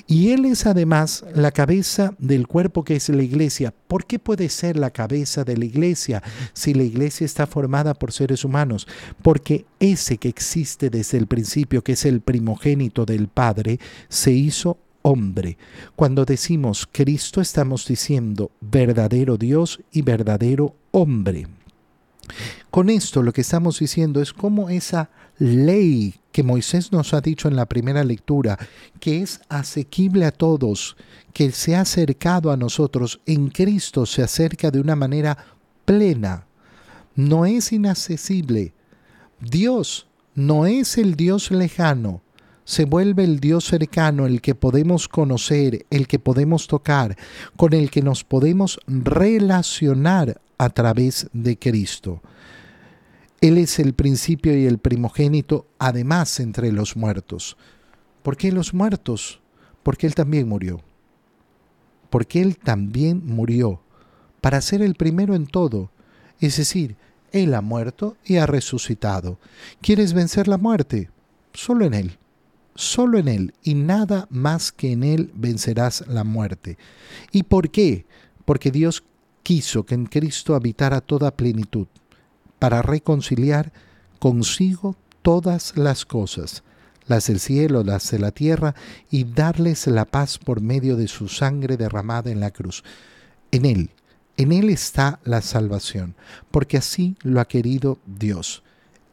Y 0.07 0.31
Él 0.33 0.45
es 0.45 0.67
además 0.67 1.25
la 1.35 1.51
cabeza 1.51 2.15
del 2.19 2.47
cuerpo 2.47 2.85
que 2.85 2.97
es 2.97 3.09
la 3.09 3.23
iglesia. 3.23 3.75
¿Por 3.87 4.07
qué 4.07 4.19
puede 4.19 4.49
ser 4.49 4.77
la 4.77 4.91
cabeza 4.91 5.45
de 5.45 5.57
la 5.57 5.65
iglesia 5.65 6.23
si 6.53 6.75
la 6.75 6.83
iglesia 6.83 7.25
está 7.25 7.47
formada 7.47 7.95
por 7.95 8.13
seres 8.13 8.45
humanos? 8.45 8.87
Porque 9.23 9.67
ese 9.81 10.19
que 10.19 10.29
existe 10.29 10.91
desde 10.91 11.19
el 11.19 11.27
principio, 11.27 11.83
que 11.83 11.93
es 11.93 12.05
el 12.05 12.21
primogénito 12.21 13.05
del 13.07 13.29
Padre, 13.29 13.81
se 14.09 14.33
hizo 14.33 14.79
hombre. 15.09 15.57
Cuando 15.97 16.25
decimos 16.25 16.87
Cristo 16.91 17.41
estamos 17.41 17.87
diciendo 17.87 18.51
verdadero 18.61 19.39
Dios 19.39 19.81
y 19.91 20.03
verdadero 20.03 20.75
hombre. 20.91 21.47
Con 22.71 22.91
esto 22.91 23.23
lo 23.23 23.33
que 23.33 23.41
estamos 23.41 23.79
diciendo 23.79 24.21
es 24.21 24.35
cómo 24.35 24.69
esa 24.69 25.11
ley 25.39 26.15
que 26.31 26.43
Moisés 26.43 26.93
nos 26.93 27.15
ha 27.15 27.23
dicho 27.23 27.49
en 27.49 27.57
la 27.57 27.67
primera 27.67 28.05
lectura, 28.05 28.59
que 29.01 29.23
es 29.23 29.41
asequible 29.49 30.27
a 30.27 30.31
todos, 30.31 30.97
que 31.33 31.51
se 31.53 31.75
ha 31.75 31.81
acercado 31.81 32.51
a 32.51 32.57
nosotros, 32.59 33.21
en 33.25 33.49
Cristo 33.49 34.05
se 34.05 34.23
acerca 34.23 34.71
de 34.71 34.81
una 34.81 34.95
manera 34.95 35.39
plena, 35.87 36.47
no 37.15 37.47
es 37.47 37.73
inaccesible. 37.73 38.75
Dios 39.41 40.07
no 40.35 40.67
es 40.67 40.99
el 40.99 41.15
Dios 41.15 41.51
lejano, 41.51 42.21
se 42.69 42.85
vuelve 42.85 43.25
el 43.25 43.41
Dios 43.41 43.65
cercano, 43.65 44.27
el 44.27 44.43
que 44.43 44.55
podemos 44.55 45.09
conocer, 45.09 45.87
el 45.89 46.07
que 46.07 46.19
podemos 46.19 46.67
tocar, 46.67 47.17
con 47.57 47.73
el 47.73 47.91
que 47.91 48.03
nos 48.03 48.25
podemos 48.25 48.79
relacionar 48.87 50.39
a 50.59 50.69
través 50.69 51.31
de 51.33 51.59
Cristo. 51.59 52.21
Él 53.41 53.57
es 53.57 53.79
el 53.79 53.95
principio 53.95 54.55
y 54.55 54.67
el 54.67 54.77
primogénito, 54.77 55.67
además 55.79 56.41
entre 56.41 56.71
los 56.71 56.95
muertos. 56.95 57.57
¿Por 58.23 58.37
qué 58.37 58.53
los 58.53 58.75
muertos? 58.75 59.41
Porque 59.83 60.07
Él 60.07 60.15
también 60.15 60.47
murió. 60.47 60.83
Porque 62.11 62.43
Él 62.43 62.59
también 62.59 63.23
murió 63.25 63.81
para 64.43 64.61
ser 64.61 64.83
el 64.83 64.95
primero 64.95 65.35
en 65.35 65.47
todo. 65.47 65.91
Es 66.39 66.59
decir, 66.59 66.97
Él 67.33 67.55
ha 67.55 67.63
muerto 67.63 68.19
y 68.27 68.37
ha 68.37 68.45
resucitado. 68.45 69.39
¿Quieres 69.81 70.13
vencer 70.13 70.49
la 70.49 70.59
muerte? 70.59 71.09
Solo 71.55 71.87
en 71.87 71.95
Él. 71.95 72.19
Solo 72.79 73.19
en 73.19 73.27
Él 73.27 73.55
y 73.65 73.75
nada 73.75 74.29
más 74.31 74.71
que 74.71 74.93
en 74.93 75.03
Él 75.03 75.33
vencerás 75.35 76.05
la 76.07 76.23
muerte. 76.23 76.79
¿Y 77.33 77.43
por 77.43 77.71
qué? 77.71 78.07
Porque 78.45 78.71
Dios 78.71 79.03
quiso 79.43 79.85
que 79.85 79.97
en 79.97 80.07
Cristo 80.07 80.55
habitara 80.55 81.01
toda 81.01 81.35
plenitud 81.35 81.89
para 82.61 82.81
reconciliar 82.81 83.73
consigo 84.21 84.95
todas 85.23 85.77
las 85.77 86.07
cosas, 86.07 86.63
las 87.09 87.27
del 87.27 87.41
cielo, 87.41 87.83
las 87.83 88.13
de 88.13 88.21
la 88.21 88.31
tierra, 88.31 88.77
y 89.11 89.25
darles 89.25 89.89
la 89.89 90.05
paz 90.05 90.39
por 90.39 90.61
medio 90.61 90.95
de 90.95 91.09
su 91.09 91.27
sangre 91.27 91.77
derramada 91.77 92.31
en 92.31 92.39
la 92.39 92.53
cruz. 92.53 92.85
En 93.51 93.65
Él, 93.65 93.91
en 94.37 94.53
Él 94.53 94.71
está 94.71 95.19
la 95.25 95.43
salvación, 95.43 96.15
porque 96.53 96.77
así 96.77 97.17
lo 97.25 97.41
ha 97.41 97.49
querido 97.49 97.99
Dios. 98.07 98.63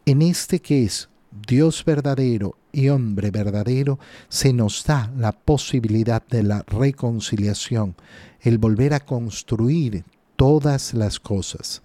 En 0.05 0.21
este 0.21 0.61
que 0.61 0.83
es 0.83 1.09
Dios 1.47 1.83
verdadero 1.85 2.57
y 2.71 2.89
hombre 2.89 3.31
verdadero, 3.31 3.99
se 4.29 4.53
nos 4.53 4.83
da 4.85 5.11
la 5.17 5.31
posibilidad 5.31 6.25
de 6.27 6.43
la 6.43 6.63
reconciliación, 6.67 7.95
el 8.41 8.57
volver 8.57 8.93
a 8.93 8.99
construir 8.99 10.03
todas 10.35 10.93
las 10.93 11.19
cosas. 11.19 11.81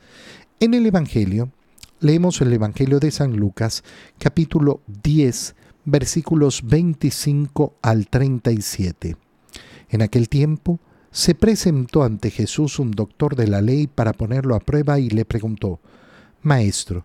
En 0.59 0.75
el 0.75 0.87
Evangelio, 0.87 1.51
leemos 2.01 2.41
el 2.41 2.53
Evangelio 2.53 3.01
de 3.01 3.11
San 3.11 3.37
Lucas, 3.37 3.85
capítulo 4.19 4.81
10, 5.03 5.55
versículos 5.85 6.63
25 6.65 7.75
al 7.83 8.09
37. 8.09 9.17
En 9.91 10.03
aquel 10.03 10.29
tiempo 10.29 10.81
se 11.11 11.35
presentó 11.35 12.05
ante 12.05 12.31
Jesús 12.31 12.79
un 12.79 12.93
doctor 12.93 13.35
de 13.35 13.49
la 13.49 13.61
ley 13.61 13.87
para 13.87 14.13
ponerlo 14.13 14.55
a 14.55 14.61
prueba 14.61 14.99
y 14.99 15.11
le 15.11 15.25
preguntó, 15.25 15.81
Maestro, 16.43 17.05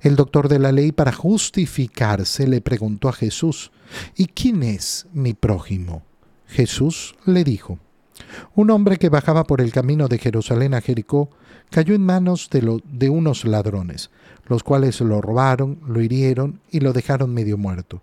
El 0.00 0.16
doctor 0.16 0.48
de 0.48 0.58
la 0.58 0.72
ley, 0.72 0.92
para 0.92 1.12
justificarse, 1.12 2.46
le 2.46 2.60
preguntó 2.60 3.08
a 3.08 3.12
Jesús, 3.12 3.70
¿Y 4.16 4.26
quién 4.26 4.62
es 4.62 5.06
mi 5.12 5.34
prójimo? 5.34 6.02
Jesús 6.46 7.14
le 7.24 7.44
dijo, 7.44 7.78
Un 8.54 8.70
hombre 8.70 8.98
que 8.98 9.08
bajaba 9.08 9.44
por 9.44 9.60
el 9.60 9.72
camino 9.72 10.08
de 10.08 10.18
Jerusalén 10.18 10.74
a 10.74 10.80
Jericó 10.80 11.30
cayó 11.70 11.94
en 11.94 12.02
manos 12.02 12.48
de, 12.50 12.80
de 12.84 13.08
unos 13.10 13.44
ladrones 13.44 14.10
los 14.48 14.62
cuales 14.62 15.00
lo 15.00 15.20
robaron, 15.20 15.78
lo 15.86 16.00
hirieron 16.00 16.60
y 16.70 16.80
lo 16.80 16.92
dejaron 16.92 17.34
medio 17.34 17.58
muerto. 17.58 18.02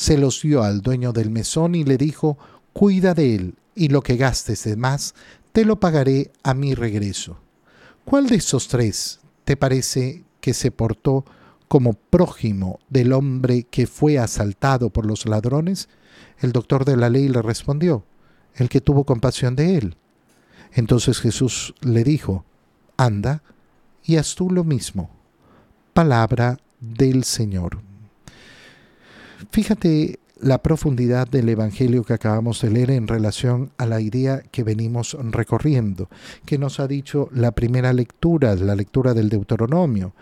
se 0.00 0.16
los 0.16 0.40
dio 0.40 0.62
al 0.62 0.80
dueño 0.80 1.12
del 1.12 1.28
mesón 1.28 1.74
y 1.74 1.84
le 1.84 1.98
dijo, 1.98 2.38
cuida 2.72 3.12
de 3.12 3.34
él, 3.34 3.54
y 3.74 3.88
lo 3.88 4.00
que 4.00 4.16
gastes 4.16 4.64
de 4.64 4.74
más, 4.74 5.14
te 5.52 5.66
lo 5.66 5.78
pagaré 5.78 6.32
a 6.42 6.54
mi 6.54 6.74
regreso. 6.74 7.36
¿Cuál 8.06 8.26
de 8.26 8.36
esos 8.36 8.68
tres 8.68 9.20
te 9.44 9.58
parece 9.58 10.24
que 10.40 10.54
se 10.54 10.70
portó 10.70 11.26
como 11.68 11.92
prójimo 11.92 12.80
del 12.88 13.12
hombre 13.12 13.64
que 13.64 13.86
fue 13.86 14.18
asaltado 14.18 14.88
por 14.88 15.04
los 15.04 15.26
ladrones? 15.26 15.90
El 16.38 16.52
doctor 16.52 16.86
de 16.86 16.96
la 16.96 17.10
ley 17.10 17.28
le 17.28 17.42
respondió, 17.42 18.02
el 18.54 18.70
que 18.70 18.80
tuvo 18.80 19.04
compasión 19.04 19.54
de 19.54 19.76
él. 19.76 19.96
Entonces 20.72 21.20
Jesús 21.20 21.74
le 21.82 22.04
dijo, 22.04 22.46
anda 22.96 23.42
y 24.02 24.16
haz 24.16 24.34
tú 24.34 24.48
lo 24.48 24.64
mismo 24.64 25.10
palabra 25.92 26.56
del 26.80 27.24
Señor. 27.24 27.89
Fíjate 29.52 30.20
la 30.40 30.62
profundidad 30.62 31.28
del 31.28 31.48
Evangelio 31.48 32.04
que 32.04 32.12
acabamos 32.12 32.62
de 32.62 32.70
leer 32.70 32.92
en 32.92 33.08
relación 33.08 33.72
a 33.78 33.86
la 33.86 34.00
idea 34.00 34.42
que 34.42 34.62
venimos 34.62 35.16
recorriendo, 35.20 36.08
que 36.46 36.56
nos 36.56 36.78
ha 36.78 36.86
dicho 36.86 37.28
la 37.32 37.50
primera 37.50 37.92
lectura, 37.92 38.54
la 38.54 38.76
lectura 38.76 39.12
del 39.12 39.28
Deuteronomio. 39.28 40.14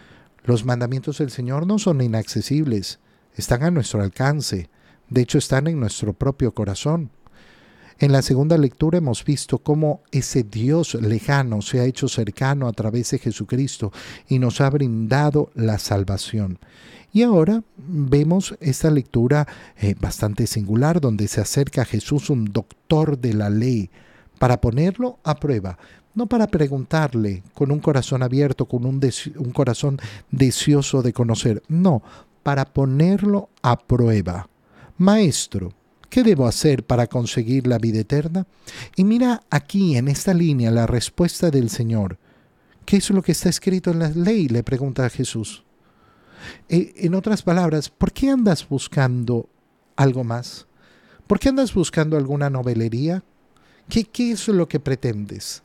Los 0.44 0.64
mandamientos 0.64 1.18
del 1.18 1.30
Señor 1.30 1.66
no 1.66 1.78
son 1.78 2.00
inaccesibles, 2.00 3.00
están 3.36 3.62
a 3.62 3.70
nuestro 3.70 4.02
alcance, 4.02 4.70
de 5.10 5.20
hecho 5.20 5.36
están 5.36 5.66
en 5.66 5.78
nuestro 5.78 6.14
propio 6.14 6.52
corazón. 6.52 7.10
En 8.00 8.12
la 8.12 8.22
segunda 8.22 8.56
lectura 8.56 8.98
hemos 8.98 9.24
visto 9.24 9.58
cómo 9.58 10.02
ese 10.12 10.44
Dios 10.44 10.94
lejano 10.94 11.62
se 11.62 11.80
ha 11.80 11.84
hecho 11.84 12.06
cercano 12.06 12.68
a 12.68 12.72
través 12.72 13.10
de 13.10 13.18
Jesucristo 13.18 13.92
y 14.28 14.38
nos 14.38 14.60
ha 14.60 14.70
brindado 14.70 15.50
la 15.54 15.80
salvación. 15.80 16.60
Y 17.12 17.22
ahora 17.22 17.64
vemos 17.76 18.54
esta 18.60 18.90
lectura 18.90 19.48
eh, 19.76 19.96
bastante 19.98 20.46
singular 20.46 21.00
donde 21.00 21.26
se 21.26 21.40
acerca 21.40 21.82
a 21.82 21.86
Jesús 21.86 22.30
un 22.30 22.44
doctor 22.44 23.18
de 23.18 23.34
la 23.34 23.50
ley 23.50 23.90
para 24.38 24.60
ponerlo 24.60 25.18
a 25.24 25.34
prueba, 25.34 25.76
no 26.14 26.26
para 26.26 26.46
preguntarle 26.46 27.42
con 27.52 27.72
un 27.72 27.80
corazón 27.80 28.22
abierto, 28.22 28.66
con 28.66 28.86
un, 28.86 29.00
un 29.38 29.50
corazón 29.50 29.98
deseoso 30.30 31.02
de 31.02 31.12
conocer, 31.12 31.64
no, 31.66 32.02
para 32.44 32.64
ponerlo 32.64 33.48
a 33.60 33.76
prueba. 33.76 34.48
Maestro, 34.98 35.72
¿Qué 36.08 36.22
debo 36.22 36.46
hacer 36.46 36.84
para 36.84 37.06
conseguir 37.06 37.66
la 37.66 37.78
vida 37.78 38.00
eterna? 38.00 38.46
Y 38.96 39.04
mira 39.04 39.42
aquí 39.50 39.96
en 39.96 40.08
esta 40.08 40.32
línea 40.32 40.70
la 40.70 40.86
respuesta 40.86 41.50
del 41.50 41.68
Señor. 41.68 42.18
¿Qué 42.86 42.96
es 42.96 43.10
lo 43.10 43.22
que 43.22 43.32
está 43.32 43.50
escrito 43.50 43.90
en 43.90 43.98
la 43.98 44.08
ley? 44.08 44.48
Le 44.48 44.62
pregunta 44.62 45.04
a 45.04 45.10
Jesús. 45.10 45.64
E, 46.68 46.94
en 46.96 47.14
otras 47.14 47.42
palabras, 47.42 47.90
¿por 47.90 48.12
qué 48.12 48.30
andas 48.30 48.66
buscando 48.66 49.50
algo 49.96 50.24
más? 50.24 50.66
¿Por 51.26 51.38
qué 51.38 51.50
andas 51.50 51.74
buscando 51.74 52.16
alguna 52.16 52.48
novelería? 52.48 53.22
¿Qué, 53.90 54.04
¿Qué 54.04 54.32
es 54.32 54.48
lo 54.48 54.66
que 54.66 54.80
pretendes? 54.80 55.62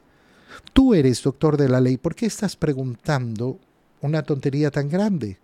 Tú 0.73 0.93
eres 0.93 1.23
doctor 1.23 1.55
de 1.55 1.69
la 1.69 1.79
ley, 1.79 1.97
¿por 1.97 2.15
qué 2.15 2.25
estás 2.25 2.57
preguntando 2.57 3.59
una 4.01 4.23
tontería 4.23 4.71
tan 4.71 4.89
grande? 4.89 5.39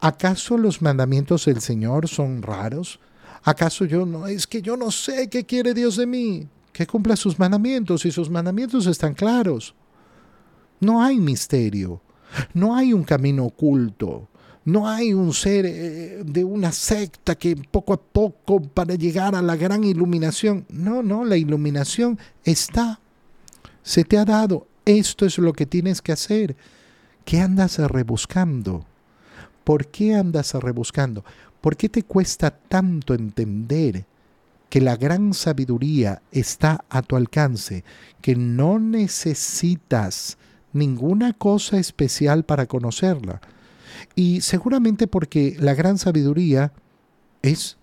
¿Acaso 0.00 0.56
los 0.56 0.80
mandamientos 0.80 1.46
del 1.46 1.60
Señor 1.60 2.08
son 2.08 2.42
raros? 2.42 3.00
¿Acaso 3.46 3.84
yo 3.84 4.04
no? 4.04 4.26
Es 4.26 4.44
que 4.44 4.60
yo 4.60 4.76
no 4.76 4.90
sé 4.90 5.28
qué 5.30 5.44
quiere 5.44 5.72
Dios 5.72 5.96
de 5.96 6.04
mí. 6.04 6.48
Que 6.72 6.84
cumpla 6.84 7.14
sus 7.14 7.38
mandamientos 7.38 8.04
y 8.04 8.10
sus 8.10 8.28
mandamientos 8.28 8.86
están 8.88 9.14
claros. 9.14 9.72
No 10.80 11.00
hay 11.00 11.18
misterio. 11.18 12.02
No 12.54 12.74
hay 12.74 12.92
un 12.92 13.04
camino 13.04 13.44
oculto. 13.44 14.28
No 14.64 14.88
hay 14.88 15.14
un 15.14 15.32
ser 15.32 15.64
eh, 15.64 16.22
de 16.26 16.42
una 16.42 16.72
secta 16.72 17.36
que 17.36 17.54
poco 17.54 17.92
a 17.92 18.02
poco 18.02 18.60
para 18.60 18.96
llegar 18.96 19.36
a 19.36 19.42
la 19.42 19.54
gran 19.54 19.84
iluminación. 19.84 20.66
No, 20.68 21.04
no, 21.04 21.24
la 21.24 21.36
iluminación 21.36 22.18
está. 22.42 22.98
Se 23.84 24.02
te 24.02 24.18
ha 24.18 24.24
dado. 24.24 24.66
Esto 24.84 25.24
es 25.24 25.38
lo 25.38 25.52
que 25.52 25.66
tienes 25.66 26.02
que 26.02 26.10
hacer. 26.10 26.56
¿Qué 27.24 27.40
andas 27.40 27.78
rebuscando? 27.78 28.84
¿Por 29.66 29.88
qué 29.88 30.14
andas 30.14 30.54
rebuscando? 30.54 31.24
¿Por 31.60 31.76
qué 31.76 31.88
te 31.88 32.04
cuesta 32.04 32.52
tanto 32.52 33.14
entender 33.14 34.06
que 34.70 34.80
la 34.80 34.94
gran 34.96 35.34
sabiduría 35.34 36.22
está 36.30 36.84
a 36.88 37.02
tu 37.02 37.16
alcance, 37.16 37.82
que 38.20 38.36
no 38.36 38.78
necesitas 38.78 40.38
ninguna 40.72 41.32
cosa 41.32 41.78
especial 41.78 42.44
para 42.44 42.66
conocerla. 42.66 43.40
Y 44.14 44.40
seguramente 44.42 45.08
porque 45.08 45.56
la 45.58 45.74
gran 45.74 45.98
sabiduría 45.98 46.72
es 47.42 47.76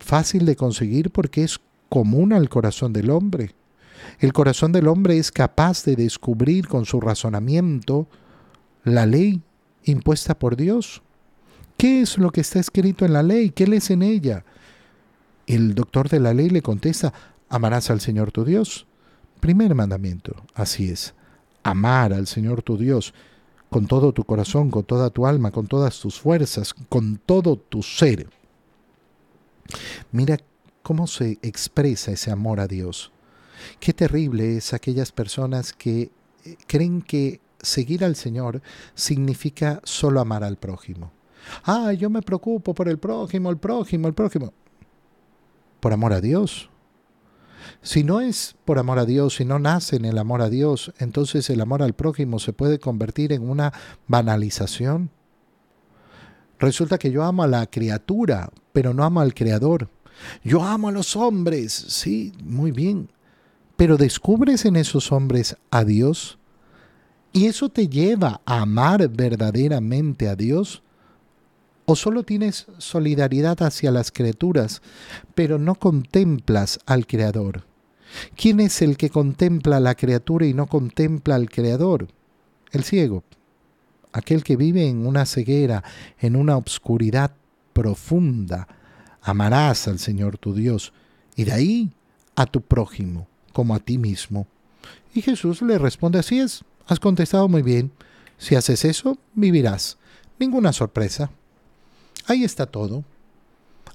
fácil 0.00 0.44
de 0.44 0.56
conseguir 0.56 1.10
porque 1.10 1.44
es 1.44 1.60
común 1.88 2.34
al 2.34 2.50
corazón 2.50 2.92
del 2.92 3.08
hombre. 3.08 3.54
El 4.18 4.34
corazón 4.34 4.72
del 4.72 4.86
hombre 4.86 5.16
es 5.16 5.32
capaz 5.32 5.82
de 5.84 5.96
descubrir 5.96 6.68
con 6.68 6.84
su 6.84 7.00
razonamiento 7.00 8.06
la 8.84 9.06
ley 9.06 9.40
impuesta 9.84 10.38
por 10.38 10.56
Dios. 10.56 11.02
¿Qué 11.76 12.02
es 12.02 12.18
lo 12.18 12.30
que 12.30 12.42
está 12.42 12.60
escrito 12.60 13.04
en 13.04 13.12
la 13.12 13.22
ley? 13.22 13.50
¿Qué 13.50 13.66
lees 13.66 13.90
en 13.90 14.02
ella? 14.02 14.44
El 15.46 15.74
doctor 15.74 16.08
de 16.08 16.20
la 16.20 16.34
ley 16.34 16.50
le 16.50 16.62
contesta, 16.62 17.12
amarás 17.48 17.90
al 17.90 18.00
Señor 18.00 18.32
tu 18.32 18.44
Dios. 18.44 18.86
Primer 19.40 19.74
mandamiento, 19.74 20.36
así 20.54 20.90
es 20.90 21.14
amar 21.62 22.12
al 22.12 22.26
Señor 22.26 22.62
tu 22.62 22.76
Dios 22.76 23.14
con 23.68 23.86
todo 23.86 24.12
tu 24.12 24.24
corazón, 24.24 24.70
con 24.70 24.84
toda 24.84 25.10
tu 25.10 25.26
alma, 25.26 25.50
con 25.50 25.66
todas 25.66 26.00
tus 26.00 26.18
fuerzas, 26.18 26.74
con 26.74 27.18
todo 27.18 27.56
tu 27.56 27.82
ser. 27.82 28.28
Mira 30.10 30.38
cómo 30.82 31.06
se 31.06 31.38
expresa 31.42 32.10
ese 32.10 32.32
amor 32.32 32.58
a 32.58 32.66
Dios. 32.66 33.12
Qué 33.78 33.92
terrible 33.92 34.56
es 34.56 34.72
aquellas 34.72 35.12
personas 35.12 35.72
que 35.72 36.10
eh, 36.44 36.56
creen 36.66 37.02
que 37.02 37.40
seguir 37.62 38.04
al 38.04 38.16
Señor 38.16 38.62
significa 38.94 39.80
solo 39.84 40.20
amar 40.20 40.44
al 40.44 40.56
prójimo. 40.56 41.12
Ah, 41.64 41.92
yo 41.92 42.10
me 42.10 42.22
preocupo 42.22 42.74
por 42.74 42.88
el 42.88 42.98
prójimo, 42.98 43.50
el 43.50 43.58
prójimo, 43.58 44.08
el 44.08 44.14
prójimo. 44.14 44.52
Por 45.80 45.92
amor 45.92 46.12
a 46.12 46.20
Dios. 46.20 46.70
Si 47.82 48.04
no 48.04 48.20
es 48.20 48.56
por 48.64 48.78
amor 48.78 48.98
a 48.98 49.06
Dios, 49.06 49.36
si 49.36 49.44
no 49.44 49.58
nace 49.58 49.96
en 49.96 50.04
el 50.04 50.18
amor 50.18 50.42
a 50.42 50.50
Dios, 50.50 50.92
entonces 50.98 51.48
el 51.50 51.60
amor 51.60 51.82
al 51.82 51.94
prójimo 51.94 52.38
se 52.38 52.52
puede 52.52 52.78
convertir 52.78 53.32
en 53.32 53.48
una 53.48 53.72
banalización. 54.06 55.10
Resulta 56.58 56.98
que 56.98 57.10
yo 57.10 57.24
amo 57.24 57.42
a 57.42 57.48
la 57.48 57.66
criatura, 57.66 58.50
pero 58.72 58.92
no 58.92 59.04
amo 59.04 59.20
al 59.20 59.34
Creador. 59.34 59.88
Yo 60.44 60.62
amo 60.62 60.88
a 60.88 60.92
los 60.92 61.16
hombres, 61.16 61.72
sí, 61.72 62.32
muy 62.44 62.70
bien, 62.70 63.10
pero 63.76 63.96
descubres 63.96 64.66
en 64.66 64.76
esos 64.76 65.10
hombres 65.10 65.56
a 65.70 65.84
Dios 65.84 66.38
y 67.32 67.46
eso 67.46 67.68
te 67.68 67.88
lleva 67.88 68.40
a 68.44 68.62
amar 68.62 69.08
verdaderamente 69.08 70.28
a 70.28 70.36
Dios. 70.36 70.82
¿O 71.86 71.96
solo 71.96 72.22
tienes 72.22 72.66
solidaridad 72.78 73.62
hacia 73.62 73.90
las 73.90 74.12
criaturas, 74.12 74.80
pero 75.34 75.58
no 75.58 75.74
contemplas 75.74 76.78
al 76.86 77.06
Creador? 77.06 77.64
¿Quién 78.36 78.60
es 78.60 78.82
el 78.82 78.96
que 78.96 79.10
contempla 79.10 79.76
a 79.76 79.80
la 79.80 79.94
criatura 79.94 80.46
y 80.46 80.54
no 80.54 80.66
contempla 80.66 81.34
al 81.34 81.50
Creador? 81.50 82.08
El 82.72 82.84
ciego, 82.84 83.24
aquel 84.12 84.44
que 84.44 84.56
vive 84.56 84.88
en 84.88 85.06
una 85.06 85.26
ceguera, 85.26 85.82
en 86.18 86.36
una 86.36 86.56
obscuridad 86.56 87.32
profunda. 87.72 88.68
Amarás 89.22 89.88
al 89.88 89.98
Señor 89.98 90.38
tu 90.38 90.54
Dios 90.54 90.92
y 91.36 91.44
de 91.44 91.52
ahí 91.52 91.92
a 92.36 92.46
tu 92.46 92.60
prójimo 92.60 93.26
como 93.52 93.74
a 93.74 93.80
ti 93.80 93.98
mismo. 93.98 94.46
Y 95.12 95.22
Jesús 95.22 95.62
le 95.62 95.78
responde, 95.78 96.18
así 96.18 96.38
es, 96.38 96.64
has 96.86 97.00
contestado 97.00 97.48
muy 97.48 97.62
bien. 97.62 97.92
Si 98.38 98.54
haces 98.54 98.84
eso, 98.84 99.18
vivirás. 99.34 99.98
Ninguna 100.38 100.72
sorpresa. 100.72 101.30
Ahí 102.26 102.44
está 102.44 102.66
todo. 102.66 103.04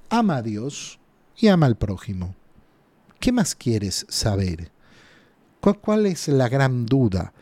Ama 0.09 0.37
a 0.37 0.41
Dios 0.41 0.99
y 1.37 1.47
ama 1.47 1.65
al 1.65 1.75
prójimo. 1.75 2.35
¿Qué 3.19 3.31
más 3.31 3.55
quieres 3.55 4.05
saber? 4.09 4.71
¿Cuál 5.59 6.05
es 6.05 6.27
la 6.27 6.47
gran 6.47 6.85
duda? 6.85 7.33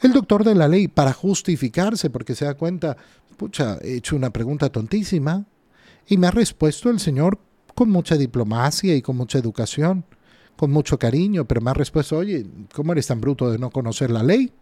El 0.00 0.12
doctor 0.12 0.44
de 0.44 0.54
la 0.54 0.68
ley, 0.68 0.88
para 0.88 1.12
justificarse, 1.12 2.10
porque 2.10 2.34
se 2.34 2.46
da 2.46 2.54
cuenta, 2.54 2.96
pucha, 3.36 3.78
he 3.82 3.96
hecho 3.96 4.16
una 4.16 4.30
pregunta 4.30 4.70
tontísima, 4.70 5.44
y 6.06 6.16
me 6.16 6.26
ha 6.26 6.30
respuesto 6.30 6.90
el 6.90 7.00
Señor 7.00 7.38
con 7.74 7.90
mucha 7.90 8.16
diplomacia 8.16 8.94
y 8.94 9.02
con 9.02 9.16
mucha 9.16 9.38
educación, 9.38 10.04
con 10.56 10.70
mucho 10.70 10.98
cariño, 10.98 11.44
pero 11.44 11.60
me 11.60 11.70
ha 11.70 11.74
respuesto, 11.74 12.16
oye, 12.16 12.46
¿cómo 12.72 12.92
eres 12.92 13.06
tan 13.06 13.20
bruto 13.20 13.50
de 13.50 13.58
no 13.58 13.70
conocer 13.70 14.10
la 14.10 14.22
ley? 14.22 14.52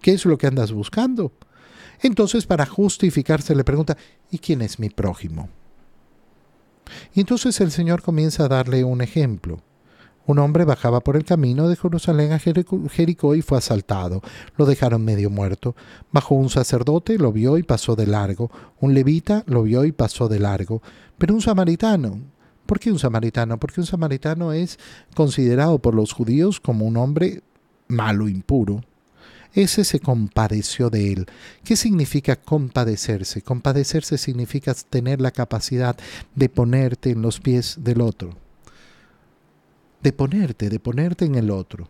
¿Qué 0.00 0.12
es 0.12 0.24
lo 0.24 0.38
que 0.38 0.46
andas 0.46 0.72
buscando? 0.72 1.32
Entonces, 2.02 2.46
para 2.46 2.66
justificarse, 2.66 3.54
le 3.54 3.64
pregunta, 3.64 3.96
¿y 4.30 4.38
quién 4.38 4.62
es 4.62 4.78
mi 4.78 4.88
prójimo? 4.88 5.48
Y 7.14 7.20
entonces 7.20 7.60
el 7.60 7.70
Señor 7.70 8.02
comienza 8.02 8.44
a 8.44 8.48
darle 8.48 8.84
un 8.84 9.00
ejemplo. 9.00 9.60
Un 10.26 10.38
hombre 10.38 10.64
bajaba 10.64 11.00
por 11.00 11.16
el 11.16 11.24
camino 11.24 11.68
de 11.68 11.76
Jerusalén 11.76 12.32
a 12.32 12.38
Jericó 12.38 13.34
y 13.34 13.42
fue 13.42 13.58
asaltado. 13.58 14.22
Lo 14.56 14.64
dejaron 14.64 15.04
medio 15.04 15.28
muerto. 15.28 15.74
Bajó 16.12 16.36
un 16.36 16.50
sacerdote, 16.50 17.18
lo 17.18 17.32
vio 17.32 17.58
y 17.58 17.62
pasó 17.62 17.96
de 17.96 18.06
largo. 18.06 18.50
Un 18.80 18.94
levita 18.94 19.42
lo 19.46 19.64
vio 19.64 19.84
y 19.84 19.92
pasó 19.92 20.28
de 20.28 20.38
largo. 20.38 20.82
Pero 21.18 21.34
un 21.34 21.40
samaritano. 21.40 22.20
¿Por 22.66 22.78
qué 22.78 22.92
un 22.92 22.98
samaritano? 22.98 23.58
Porque 23.58 23.80
un 23.80 23.86
samaritano 23.86 24.52
es 24.52 24.78
considerado 25.16 25.80
por 25.80 25.94
los 25.94 26.12
judíos 26.12 26.60
como 26.60 26.84
un 26.84 26.96
hombre 26.96 27.42
malo, 27.88 28.28
impuro. 28.28 28.82
Ese 29.54 29.84
se 29.84 30.00
compadeció 30.00 30.90
de 30.90 31.12
él. 31.12 31.26
¿Qué 31.64 31.76
significa 31.76 32.36
compadecerse? 32.36 33.42
Compadecerse 33.42 34.18
significa 34.18 34.74
tener 34.74 35.20
la 35.20 35.30
capacidad 35.30 35.96
de 36.34 36.48
ponerte 36.48 37.10
en 37.10 37.22
los 37.22 37.40
pies 37.40 37.76
del 37.80 38.00
otro 38.00 38.36
de 40.02 40.12
ponerte, 40.12 40.68
de 40.68 40.80
ponerte 40.80 41.24
en 41.24 41.34
el 41.34 41.50
otro. 41.50 41.88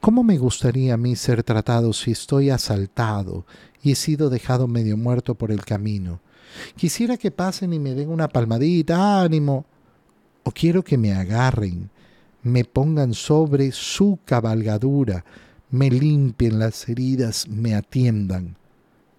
¿Cómo 0.00 0.22
me 0.22 0.38
gustaría 0.38 0.94
a 0.94 0.96
mí 0.96 1.14
ser 1.14 1.42
tratado 1.42 1.92
si 1.92 2.12
estoy 2.12 2.50
asaltado 2.50 3.44
y 3.82 3.92
he 3.92 3.94
sido 3.94 4.30
dejado 4.30 4.66
medio 4.66 4.96
muerto 4.96 5.34
por 5.34 5.52
el 5.52 5.64
camino? 5.64 6.20
Quisiera 6.74 7.16
que 7.16 7.30
pasen 7.30 7.72
y 7.72 7.78
me 7.78 7.94
den 7.94 8.08
una 8.08 8.28
palmadita, 8.28 9.22
ánimo. 9.22 9.66
O 10.42 10.50
quiero 10.52 10.82
que 10.82 10.96
me 10.96 11.12
agarren, 11.12 11.90
me 12.42 12.64
pongan 12.64 13.12
sobre 13.12 13.72
su 13.72 14.18
cabalgadura, 14.24 15.24
me 15.70 15.90
limpien 15.90 16.58
las 16.58 16.88
heridas, 16.88 17.48
me 17.48 17.74
atiendan. 17.74 18.56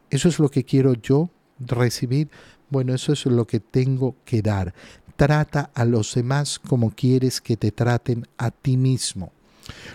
¿Eso 0.09 0.27
es 0.27 0.39
lo 0.39 0.49
que 0.49 0.63
quiero 0.63 0.93
yo 0.93 1.29
recibir? 1.59 2.29
Bueno, 2.69 2.93
eso 2.93 3.13
es 3.13 3.25
lo 3.25 3.45
que 3.45 3.59
tengo 3.59 4.15
que 4.25 4.41
dar 4.41 4.73
trata 5.21 5.69
a 5.75 5.85
los 5.85 6.15
demás 6.15 6.57
como 6.57 6.89
quieres 6.89 7.41
que 7.41 7.55
te 7.55 7.71
traten 7.71 8.25
a 8.39 8.49
ti 8.49 8.75
mismo. 8.75 9.31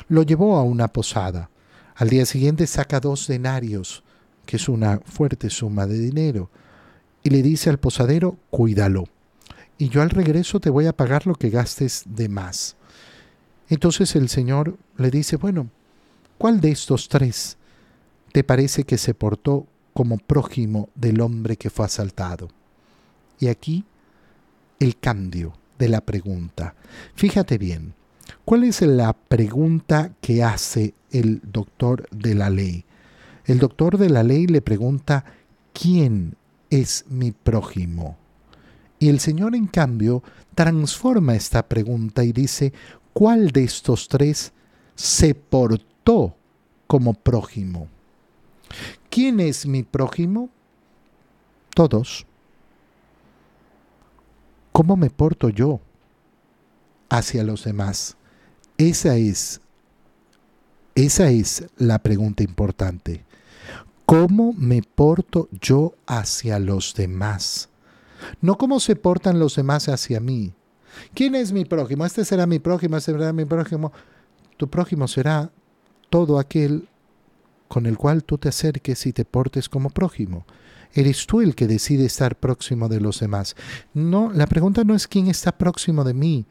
Lo 0.07 0.23
llevó 0.23 0.57
a 0.57 0.62
una 0.62 0.87
posada. 0.87 1.51
Al 1.97 2.11
día 2.11 2.25
siguiente 2.27 2.64
saca 2.69 3.01
dos 3.01 3.27
denarios, 3.27 4.05
que 4.45 4.55
es 4.55 4.69
una 4.69 5.01
fuerte 5.05 5.51
suma 5.51 5.85
de 5.88 5.99
dinero, 5.99 6.49
y 7.25 7.31
le 7.31 7.42
dice 7.42 7.71
al 7.71 7.81
posadero, 7.81 8.38
cuídalo, 8.51 9.09
y 9.79 9.88
yo 9.88 10.01
al 10.01 10.11
regreso 10.11 10.61
te 10.61 10.71
voy 10.71 10.87
a 10.87 10.97
pagar 10.97 11.27
lo 11.27 11.35
que 11.35 11.51
gastes 11.51 12.05
de 12.07 12.29
más. 12.29 12.77
Entonces 13.69 14.14
el 14.14 14.29
Señor 14.29 14.79
le 14.97 15.11
dice, 15.11 15.35
bueno, 15.35 15.71
¿cuál 16.38 16.61
de 16.61 16.70
estos 16.70 17.09
tres 17.09 17.57
te 18.33 18.44
parece 18.44 18.85
que 18.85 18.99
se 18.99 19.14
portó 19.14 19.66
como 19.92 20.18
prójimo 20.18 20.88
del 20.94 21.20
hombre 21.20 21.57
que 21.57 21.70
fue 21.70 21.87
asaltado? 21.87 22.49
Y 23.38 23.49
aquí 23.49 23.85
el 24.79 24.99
cambio 24.99 25.55
de 25.79 25.88
la 25.88 26.01
pregunta. 26.01 26.75
Fíjate 27.14 27.59
bien, 27.59 27.94
¿cuál 28.44 28.64
es 28.64 28.83
la 28.83 29.12
pregunta 29.12 30.12
que 30.20 30.42
hace 30.42 30.94
el 31.11 31.40
doctor 31.44 32.09
de 32.11 32.35
la 32.35 32.51
ley? 32.51 32.85
El 33.44 33.59
doctor 33.59 33.99
de 33.99 34.11
la 34.11 34.22
ley 34.22 34.46
le 34.46 34.61
pregunta, 34.61 35.25
¿quién 35.72 36.37
es 36.70 37.05
mi 37.09 37.33
prójimo? 37.33 38.16
Y 38.99 39.09
el 39.09 39.20
Señor, 39.20 39.55
en 39.55 39.66
cambio, 39.66 40.22
transforma 40.55 41.37
esta 41.37 41.68
pregunta 41.68 42.25
y 42.25 42.33
dice, 42.33 42.72
¿cuál 43.12 43.51
de 43.51 43.64
estos 43.64 44.09
tres 44.09 44.53
se 44.94 45.35
portó 45.35 45.96
como 46.87 47.14
prójimo. 47.14 47.88
¿Quién 49.11 49.40
es 49.40 49.66
mi 49.66 49.83
prójimo? 49.83 50.51
Todos. 51.75 52.27
¿Cómo 54.73 54.97
me 54.97 55.11
porto 55.11 55.49
yo 55.49 55.81
hacia 57.09 57.42
los 57.42 57.64
demás? 57.64 58.16
Esa 58.79 59.16
es, 59.16 59.61
esa 60.95 61.31
es 61.31 61.66
la 61.77 61.99
pregunta 61.99 62.42
importante. 62.42 63.25
¿Cómo 64.05 64.53
me 64.53 64.83
porto 64.83 65.49
yo 65.51 65.95
hacia 66.07 66.59
los 66.61 66.95
demás? 66.95 67.69
No 68.40 68.57
cómo 68.57 68.79
se 68.79 68.95
portan 68.95 69.40
los 69.40 69.57
demás 69.57 69.88
hacia 69.88 70.21
mí. 70.21 70.53
¿Quién 71.14 71.35
es 71.35 71.53
mi 71.53 71.64
prójimo? 71.64 72.07
Este 72.07 72.25
será 72.25 72.47
mi 72.47 72.59
prójimo, 72.59 72.97
este 72.97 73.12
será 73.12 73.33
mi 73.33 73.45
prójimo. 73.45 73.92
Tu 74.57 74.69
prójimo 74.69 75.09
será 75.09 75.51
todo 76.11 76.38
aquel 76.38 76.88
con 77.69 77.87
el 77.87 77.97
cual 77.99 78.25
tú 78.25 78.38
te 78.38 78.49
acerques 78.49 79.07
y 79.07 79.12
te 79.12 79.25
portes 79.25 79.69
como 79.69 79.90
prójimo. 79.90 80.47
Eres 80.92 81.27
tú 81.27 81.40
el 81.40 81.55
que 81.55 81.66
decide 81.66 82.07
estar 82.07 82.37
próximo 82.37 82.88
de 82.88 83.01
los 83.01 83.21
demás. 83.21 83.57
No, 83.92 84.33
la 84.33 84.47
pregunta 84.47 84.85
no 84.85 84.95
es 84.95 85.07
quién 85.07 85.27
está 85.27 85.53
próximo 85.59 86.05
de 86.05 86.14
mí, 86.14 86.47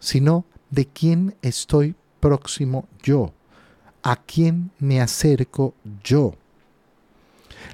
sino 0.00 0.44
de 0.70 0.86
quién 0.86 1.36
estoy 1.42 1.94
próximo 2.20 2.88
yo, 3.02 3.32
a 4.02 4.16
quién 4.16 4.70
me 4.78 5.00
acerco 5.00 5.74
yo. 6.02 6.34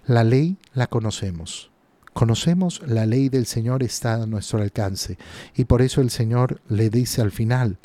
La 0.07 0.25
ley 0.25 0.59
la 0.75 0.87
conocemos. 0.87 1.71
Conocemos 2.13 2.81
la 2.87 3.05
ley 3.05 3.29
del 3.29 3.47
Señor 3.47 3.83
está 3.83 4.15
a 4.15 4.27
nuestro 4.27 4.61
alcance 4.61 5.19
y 5.55 5.67
por 5.67 5.83
eso 5.83 6.01
el 6.01 6.11
Señor 6.11 6.63
le 6.69 6.89
dice 6.89 7.21
al 7.21 7.31
final, 7.31 7.79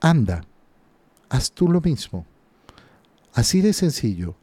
anda, 0.00 0.42
haz 1.28 1.52
tú 1.52 1.68
lo 1.68 1.82
mismo. 1.82 2.24
Así 3.32 3.60
de 3.60 3.72
sencillo, 3.72 4.36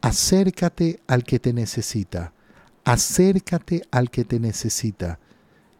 acércate 0.00 1.00
al 1.06 1.24
que 1.24 1.38
te 1.38 1.52
necesita, 1.52 2.32
acércate 2.84 3.82
al 3.90 4.10
que 4.10 4.24
te 4.24 4.40
necesita 4.40 5.18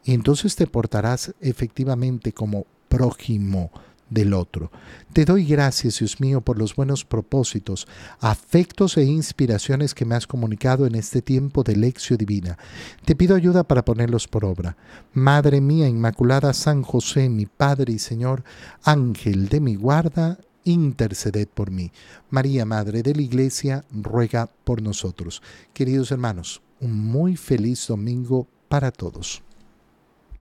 y 0.03 0.13
entonces 0.13 0.55
te 0.55 0.67
portarás 0.67 1.33
efectivamente 1.39 2.33
como 2.33 2.65
prójimo 2.87 3.71
del 4.09 4.33
otro. 4.33 4.71
Te 5.13 5.25
doy 5.25 5.45
gracias, 5.45 5.99
Dios 5.99 6.19
mío, 6.19 6.41
por 6.41 6.57
los 6.57 6.75
buenos 6.75 7.05
propósitos, 7.05 7.87
afectos 8.19 8.97
e 8.97 9.03
inspiraciones 9.03 9.93
que 9.93 10.05
me 10.05 10.15
has 10.15 10.27
comunicado 10.27 10.85
en 10.85 10.95
este 10.95 11.21
tiempo 11.21 11.63
de 11.63 11.75
lección 11.75 12.17
divina. 12.17 12.57
Te 13.05 13.15
pido 13.15 13.35
ayuda 13.35 13.63
para 13.63 13.85
ponerlos 13.85 14.27
por 14.27 14.45
obra. 14.45 14.77
Madre 15.13 15.61
mía 15.61 15.87
Inmaculada 15.87 16.53
San 16.53 16.81
José, 16.81 17.29
mi 17.29 17.45
Padre 17.45 17.93
y 17.93 17.99
Señor, 17.99 18.43
Ángel 18.83 19.49
de 19.49 19.59
mi 19.59 19.75
guarda, 19.75 20.39
interceded 20.63 21.47
por 21.47 21.71
mí. 21.71 21.91
María, 22.29 22.65
Madre 22.65 23.03
de 23.03 23.15
la 23.15 23.21
Iglesia, 23.21 23.85
ruega 23.91 24.49
por 24.63 24.81
nosotros. 24.81 25.41
Queridos 25.73 26.11
hermanos, 26.11 26.61
un 26.79 26.93
muy 26.93 27.35
feliz 27.35 27.87
domingo 27.87 28.47
para 28.67 28.91
todos. 28.91 29.43